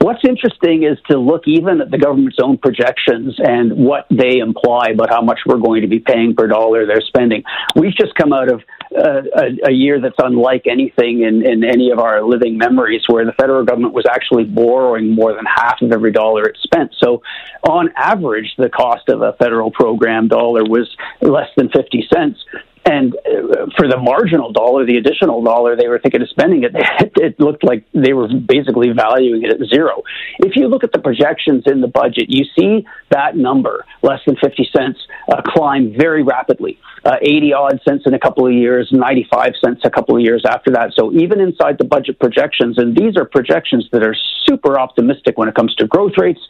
What's 0.00 0.24
interesting 0.26 0.82
is 0.82 0.98
to 1.10 1.18
look 1.18 1.42
even 1.46 1.82
at 1.82 1.90
the 1.90 1.98
government's 1.98 2.38
own 2.42 2.56
projections 2.56 3.36
and 3.38 3.72
what 3.76 4.06
they 4.10 4.38
imply 4.38 4.88
about 4.94 5.10
how 5.10 5.20
much 5.20 5.40
we're 5.44 5.58
going 5.58 5.82
to 5.82 5.88
be 5.88 5.98
paying 5.98 6.34
per 6.34 6.46
dollar 6.46 6.86
they're 6.86 7.02
spending. 7.02 7.42
We've 7.76 7.94
just 7.94 8.14
come 8.14 8.32
out 8.32 8.50
of 8.50 8.62
a, 8.96 9.68
a, 9.68 9.72
year 9.72 10.00
that's 10.00 10.16
unlike 10.18 10.66
anything 10.66 11.22
in, 11.22 11.46
in 11.46 11.64
any 11.64 11.90
of 11.90 11.98
our 11.98 12.22
living 12.22 12.58
memories, 12.58 13.02
where 13.06 13.24
the 13.24 13.32
federal 13.32 13.64
government 13.64 13.94
was 13.94 14.04
actually 14.10 14.44
borrowing 14.44 15.10
more 15.10 15.32
than 15.32 15.44
half 15.44 15.80
of 15.80 15.92
every 15.92 16.12
dollar 16.12 16.44
it 16.44 16.56
spent. 16.62 16.92
So, 16.98 17.22
on 17.68 17.90
average, 17.96 18.54
the 18.58 18.68
cost 18.68 19.08
of 19.08 19.22
a 19.22 19.32
federal 19.34 19.70
program 19.70 20.28
dollar 20.28 20.64
was 20.64 20.94
less 21.20 21.48
than 21.56 21.68
50 21.70 22.08
cents. 22.12 22.44
And 22.84 23.14
uh, 23.14 23.66
for 23.76 23.86
the 23.88 23.98
marginal 23.98 24.52
dollar, 24.52 24.86
the 24.86 24.96
additional 24.96 25.42
dollar 25.42 25.76
they 25.76 25.88
were 25.88 25.98
thinking 25.98 26.22
of 26.22 26.28
spending 26.30 26.64
it, 26.64 26.72
it 27.16 27.38
looked 27.38 27.62
like 27.62 27.84
they 27.92 28.12
were 28.12 28.28
basically 28.28 28.90
valuing 28.90 29.42
it 29.42 29.60
at 29.60 29.68
zero. 29.68 30.02
If 30.38 30.56
you 30.56 30.66
look 30.66 30.82
at 30.82 30.92
the 30.92 30.98
projections 30.98 31.64
in 31.66 31.82
the 31.82 31.88
budget, 31.88 32.26
you 32.28 32.44
see 32.58 32.86
that 33.10 33.36
number, 33.36 33.84
less 34.02 34.20
than 34.26 34.36
50 34.36 34.70
cents, 34.74 34.98
uh, 35.30 35.42
climb 35.44 35.94
very 35.96 36.22
rapidly. 36.22 36.78
Uh, 37.04 37.16
80 37.20 37.52
odd 37.52 37.80
cents 37.86 38.04
in 38.06 38.14
a 38.14 38.18
couple 38.18 38.46
of 38.46 38.52
years, 38.52 38.88
95 38.92 39.52
cents 39.62 39.80
a 39.84 39.90
couple 39.90 40.16
of 40.16 40.22
years 40.22 40.42
after 40.48 40.70
that. 40.72 40.92
So 40.98 41.12
even 41.12 41.40
inside 41.40 41.78
the 41.78 41.84
budget 41.84 42.18
projections, 42.18 42.78
and 42.78 42.96
these 42.96 43.16
are 43.16 43.24
projections 43.24 43.88
that 43.92 44.02
are 44.02 44.14
super 44.46 44.78
optimistic 44.78 45.38
when 45.38 45.48
it 45.48 45.54
comes 45.54 45.74
to 45.76 45.86
growth 45.86 46.12
rates 46.18 46.40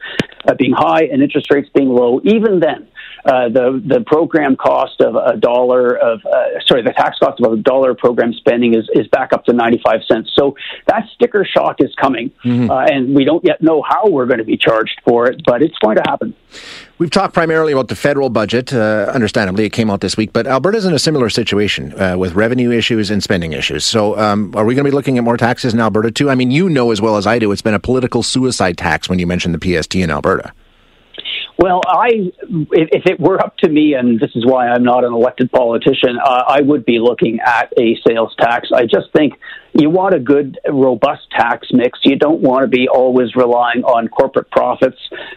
uh, 0.48 0.54
being 0.54 0.72
high 0.72 1.04
and 1.04 1.22
interest 1.22 1.50
rates 1.52 1.68
being 1.74 1.88
low, 1.88 2.20
even 2.24 2.60
then, 2.60 2.88
uh, 3.24 3.48
the 3.48 3.82
the 3.86 4.02
program 4.06 4.56
cost 4.56 5.00
of 5.00 5.14
a 5.14 5.36
dollar 5.36 5.96
of 5.96 6.24
uh, 6.24 6.60
sorry 6.66 6.82
the 6.82 6.92
tax 6.92 7.18
cost 7.18 7.40
of 7.40 7.52
a 7.52 7.56
dollar 7.56 7.94
program 7.94 8.32
spending 8.32 8.74
is 8.74 8.88
is 8.94 9.06
back 9.08 9.32
up 9.32 9.44
to 9.44 9.52
95 9.52 10.00
cents. 10.10 10.30
So 10.34 10.56
that 10.86 11.04
sticker 11.14 11.44
shock 11.44 11.76
is 11.80 11.94
coming, 12.00 12.30
mm-hmm. 12.44 12.70
uh, 12.70 12.84
and 12.84 13.14
we 13.14 13.24
don't 13.24 13.44
yet 13.44 13.62
know 13.62 13.82
how 13.82 14.08
we're 14.08 14.26
going 14.26 14.38
to 14.38 14.44
be 14.44 14.56
charged 14.56 15.00
for 15.04 15.30
it, 15.30 15.42
but 15.44 15.62
it's 15.62 15.76
going 15.78 15.96
to 15.96 16.02
happen. 16.06 16.34
We've 16.98 17.10
talked 17.10 17.32
primarily 17.32 17.72
about 17.72 17.88
the 17.88 17.96
federal 17.96 18.28
budget. 18.28 18.72
Uh, 18.74 19.10
understandably, 19.14 19.64
it 19.64 19.70
came 19.70 19.90
out 19.90 20.00
this 20.00 20.16
week, 20.16 20.32
but 20.32 20.46
Alberta's 20.46 20.84
in 20.84 20.92
a 20.92 20.98
similar 20.98 21.30
situation 21.30 21.98
uh, 21.98 22.18
with 22.18 22.34
revenue 22.34 22.70
issues 22.70 23.10
and 23.10 23.22
spending 23.22 23.52
issues. 23.52 23.86
So, 23.86 24.18
um, 24.18 24.54
are 24.54 24.64
we 24.64 24.74
going 24.74 24.84
to 24.84 24.90
be 24.90 24.94
looking 24.94 25.16
at 25.16 25.24
more 25.24 25.36
taxes 25.36 25.72
in 25.72 25.80
Alberta 25.80 26.10
too? 26.10 26.28
I 26.28 26.34
mean, 26.34 26.50
you 26.50 26.68
know 26.68 26.90
as 26.90 27.00
well 27.00 27.16
as 27.16 27.26
I 27.26 27.38
do, 27.38 27.52
it's 27.52 27.62
been 27.62 27.74
a 27.74 27.80
political 27.80 28.22
suicide 28.22 28.76
tax 28.76 29.08
when 29.08 29.18
you 29.18 29.26
mentioned 29.26 29.54
the 29.54 29.82
PST 29.82 29.94
in 29.96 30.10
Alberta. 30.10 30.52
Well, 31.60 31.82
I 31.86 32.32
if 32.72 33.04
it 33.04 33.20
were 33.20 33.38
up 33.38 33.58
to 33.58 33.68
me, 33.68 33.92
and 33.92 34.18
this 34.18 34.30
is 34.34 34.46
why 34.46 34.68
I'm 34.68 34.82
not 34.82 35.04
an 35.04 35.12
elected 35.12 35.52
politician, 35.52 36.18
uh, 36.18 36.44
I 36.48 36.62
would 36.62 36.86
be 36.86 36.98
looking 36.98 37.38
at 37.44 37.70
a 37.78 37.98
sales 38.08 38.34
tax. 38.40 38.70
I 38.74 38.84
just 38.84 39.12
think 39.14 39.34
you 39.78 39.90
want 39.90 40.14
a 40.14 40.18
good, 40.18 40.58
robust 40.66 41.30
tax 41.30 41.68
mix. 41.70 41.98
You 42.02 42.16
don't 42.16 42.40
want 42.40 42.62
to 42.62 42.68
be 42.68 42.88
always 42.88 43.36
relying 43.36 43.84
on 43.84 44.08
corporate 44.08 44.50
profits, 44.50 44.96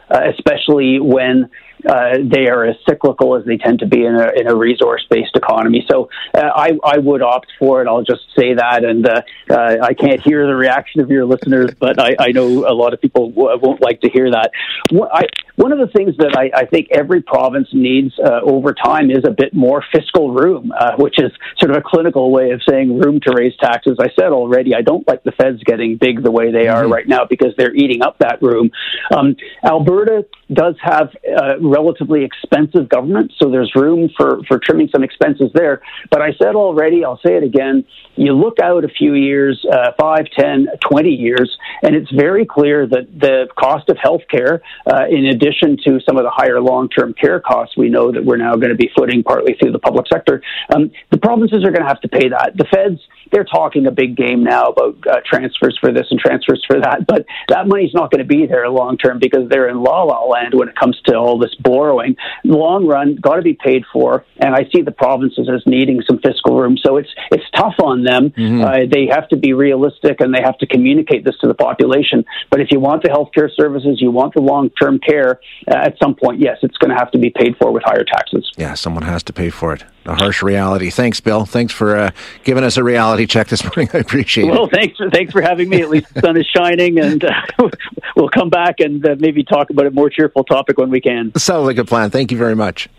uh, 0.09 0.21
especially 0.33 0.97
when 1.01 1.49
uh, 1.87 2.17
they 2.23 2.47
are 2.47 2.65
as 2.65 2.75
cyclical 2.87 3.35
as 3.35 3.45
they 3.45 3.57
tend 3.57 3.79
to 3.79 3.85
be 3.85 4.05
in 4.05 4.15
a, 4.15 4.29
in 4.35 4.47
a 4.47 4.55
resource 4.55 5.05
based 5.09 5.35
economy. 5.35 5.85
So 5.89 6.09
uh, 6.33 6.49
I, 6.55 6.71
I 6.83 6.97
would 6.97 7.21
opt 7.21 7.51
for 7.59 7.81
it. 7.81 7.87
I'll 7.87 8.03
just 8.03 8.23
say 8.37 8.53
that. 8.53 8.83
And 8.83 9.07
uh, 9.07 9.21
uh, 9.49 9.77
I 9.81 9.93
can't 9.93 10.21
hear 10.21 10.45
the 10.45 10.55
reaction 10.55 11.01
of 11.01 11.09
your 11.09 11.25
listeners, 11.25 11.71
but 11.79 11.99
I, 11.99 12.15
I 12.19 12.31
know 12.31 12.67
a 12.67 12.73
lot 12.73 12.93
of 12.93 13.01
people 13.01 13.29
w- 13.29 13.59
won't 13.61 13.81
like 13.81 14.01
to 14.01 14.09
hear 14.09 14.31
that. 14.31 14.51
I, 14.91 15.25
one 15.55 15.71
of 15.71 15.79
the 15.79 15.87
things 15.87 16.15
that 16.17 16.35
I, 16.35 16.61
I 16.61 16.65
think 16.65 16.87
every 16.91 17.21
province 17.21 17.67
needs 17.73 18.13
uh, 18.19 18.41
over 18.43 18.73
time 18.73 19.11
is 19.11 19.23
a 19.25 19.31
bit 19.31 19.53
more 19.53 19.83
fiscal 19.91 20.31
room, 20.33 20.73
uh, 20.77 20.93
which 20.97 21.15
is 21.19 21.31
sort 21.59 21.71
of 21.71 21.77
a 21.77 21.81
clinical 21.85 22.31
way 22.31 22.51
of 22.51 22.61
saying 22.67 22.97
room 22.97 23.19
to 23.21 23.33
raise 23.35 23.55
taxes. 23.57 23.97
I 23.99 24.09
said 24.19 24.31
already, 24.31 24.73
I 24.73 24.81
don't 24.81 25.07
like 25.07 25.23
the 25.23 25.31
feds 25.31 25.61
getting 25.63 25.97
big 25.97 26.23
the 26.23 26.31
way 26.31 26.51
they 26.51 26.67
are 26.67 26.83
mm-hmm. 26.83 26.93
right 26.93 27.07
now 27.07 27.25
because 27.25 27.53
they're 27.57 27.75
eating 27.75 28.01
up 28.01 28.17
that 28.19 28.41
room. 28.41 28.71
Um, 29.15 29.35
Alberta 29.63 30.25
does 30.53 30.75
have 30.81 31.09
uh, 31.37 31.59
relatively 31.59 32.23
expensive 32.23 32.89
government, 32.89 33.31
so 33.41 33.49
there's 33.49 33.71
room 33.75 34.09
for, 34.17 34.41
for 34.47 34.59
trimming 34.59 34.89
some 34.91 35.03
expenses 35.03 35.51
there. 35.53 35.81
But 36.09 36.21
I 36.21 36.33
said 36.33 36.55
already, 36.55 37.03
I'll 37.03 37.19
say 37.25 37.35
it 37.35 37.43
again, 37.43 37.85
you 38.15 38.33
look 38.33 38.59
out 38.59 38.83
a 38.83 38.87
few 38.87 39.13
years, 39.15 39.65
uh, 39.71 39.91
5, 39.99 40.25
10, 40.37 40.67
20 40.81 41.09
years, 41.09 41.57
and 41.81 41.95
it's 41.95 42.11
very 42.11 42.45
clear 42.45 42.85
that 42.87 43.07
the 43.19 43.47
cost 43.57 43.89
of 43.89 43.97
healthcare, 43.97 44.61
uh, 44.85 45.05
in 45.09 45.25
addition 45.25 45.77
to 45.85 45.99
some 46.07 46.17
of 46.17 46.23
the 46.23 46.31
higher 46.31 46.61
long-term 46.61 47.13
care 47.13 47.39
costs 47.39 47.75
we 47.77 47.89
know 47.89 48.11
that 48.11 48.23
we're 48.23 48.37
now 48.37 48.55
going 48.55 48.69
to 48.69 48.75
be 48.75 48.91
footing 48.95 49.23
partly 49.23 49.55
through 49.59 49.71
the 49.71 49.79
public 49.79 50.05
sector, 50.11 50.41
um, 50.73 50.91
the 51.11 51.17
provinces 51.17 51.63
are 51.63 51.71
going 51.71 51.81
to 51.81 51.87
have 51.87 52.01
to 52.01 52.07
pay 52.07 52.29
that. 52.29 52.51
The 52.55 52.65
feds, 52.65 52.99
they're 53.31 53.43
talking 53.43 53.85
a 53.87 53.91
big 53.91 54.15
game 54.15 54.43
now 54.43 54.67
about 54.67 54.97
uh, 55.07 55.21
transfers 55.25 55.77
for 55.79 55.91
this 55.91 56.07
and 56.11 56.19
transfers 56.19 56.63
for 56.67 56.79
that, 56.79 57.05
but 57.07 57.25
that 57.49 57.67
money's 57.67 57.93
not 57.93 58.11
going 58.11 58.19
to 58.19 58.27
be 58.27 58.45
there 58.45 58.67
long 58.69 58.97
term 58.97 59.19
because 59.19 59.49
they're 59.49 59.69
in 59.69 59.81
la 59.81 60.03
la 60.03 60.25
land 60.25 60.53
when 60.53 60.69
it 60.69 60.75
comes 60.75 60.99
to 61.05 61.15
all 61.15 61.37
this 61.37 61.53
borrowing. 61.55 62.15
Long 62.43 62.85
run, 62.85 63.15
got 63.15 63.35
to 63.35 63.41
be 63.41 63.53
paid 63.53 63.83
for, 63.91 64.25
and 64.37 64.55
I 64.55 64.69
see 64.73 64.81
the 64.81 64.91
provinces 64.91 65.49
as 65.53 65.63
needing 65.65 66.01
some 66.07 66.19
fiscal 66.19 66.59
room. 66.59 66.77
So 66.77 66.97
it's 66.97 67.09
it's 67.31 67.49
tough 67.55 67.75
on 67.81 68.03
them. 68.03 68.31
Mm-hmm. 68.31 68.61
Uh, 68.61 68.77
they 68.91 69.07
have 69.11 69.29
to 69.29 69.37
be 69.37 69.53
realistic 69.53 70.21
and 70.21 70.33
they 70.33 70.41
have 70.43 70.57
to 70.59 70.67
communicate 70.67 71.25
this 71.25 71.37
to 71.39 71.47
the 71.47 71.53
population. 71.53 72.25
But 72.49 72.59
if 72.59 72.67
you 72.71 72.79
want 72.79 73.03
the 73.03 73.09
healthcare 73.09 73.49
services, 73.53 74.01
you 74.01 74.11
want 74.11 74.33
the 74.33 74.41
long 74.41 74.69
term 74.71 74.99
care, 74.99 75.39
uh, 75.69 75.75
at 75.75 75.97
some 76.01 76.15
point, 76.15 76.39
yes, 76.39 76.57
it's 76.61 76.77
going 76.77 76.91
to 76.91 76.97
have 76.97 77.11
to 77.11 77.17
be 77.17 77.29
paid 77.29 77.55
for 77.57 77.71
with 77.71 77.83
higher 77.85 78.03
taxes. 78.03 78.51
Yeah, 78.57 78.73
someone 78.73 79.03
has 79.03 79.23
to 79.23 79.33
pay 79.33 79.49
for 79.49 79.73
it. 79.73 79.83
A 80.05 80.15
harsh 80.15 80.43
reality. 80.43 80.89
Thanks, 80.89 81.21
Bill. 81.21 81.45
Thanks 81.45 81.73
for 81.73 81.95
uh, 81.95 82.11
giving 82.43 82.63
us 82.63 82.75
a 82.75 82.83
reality 82.83 83.25
check 83.25 83.47
this 83.47 83.63
morning. 83.75 83.89
I 83.93 83.99
appreciate 83.99 84.45
well, 84.45 84.53
it. 84.53 84.59
Well, 84.59 84.69
thanks 84.73 84.97
for, 84.97 85.09
thanks 85.09 85.31
for 85.31 85.41
having 85.41 85.69
me. 85.69 85.81
At 85.81 85.89
least 85.89 86.13
the 86.13 86.21
sun 86.21 86.37
is 86.37 86.45
shining, 86.45 86.99
and 86.99 87.23
uh, 87.23 87.31
we'll 88.15 88.29
come 88.29 88.49
back 88.49 88.79
and 88.79 89.05
uh, 89.05 89.15
maybe 89.19 89.43
talk 89.43 89.69
about 89.69 89.85
a 89.85 89.91
more 89.91 90.09
cheerful 90.09 90.43
topic 90.43 90.77
when 90.77 90.89
we 90.89 90.99
can. 90.99 91.31
Sounds 91.37 91.65
like 91.65 91.77
a 91.77 91.85
plan. 91.85 92.09
Thank 92.09 92.31
you 92.31 92.37
very 92.37 92.55
much. 92.55 92.89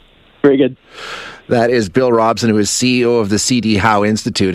Very 0.43 0.57
good. 0.57 0.77
That 1.49 1.71
is 1.71 1.89
Bill 1.89 2.11
Robson, 2.11 2.51
who 2.51 2.59
is 2.59 2.71
CEO 2.71 3.21
of 3.21 3.29
the 3.29 3.39
C.D. 3.39 3.77
Howe 3.77 4.05
Institute. 4.05 4.53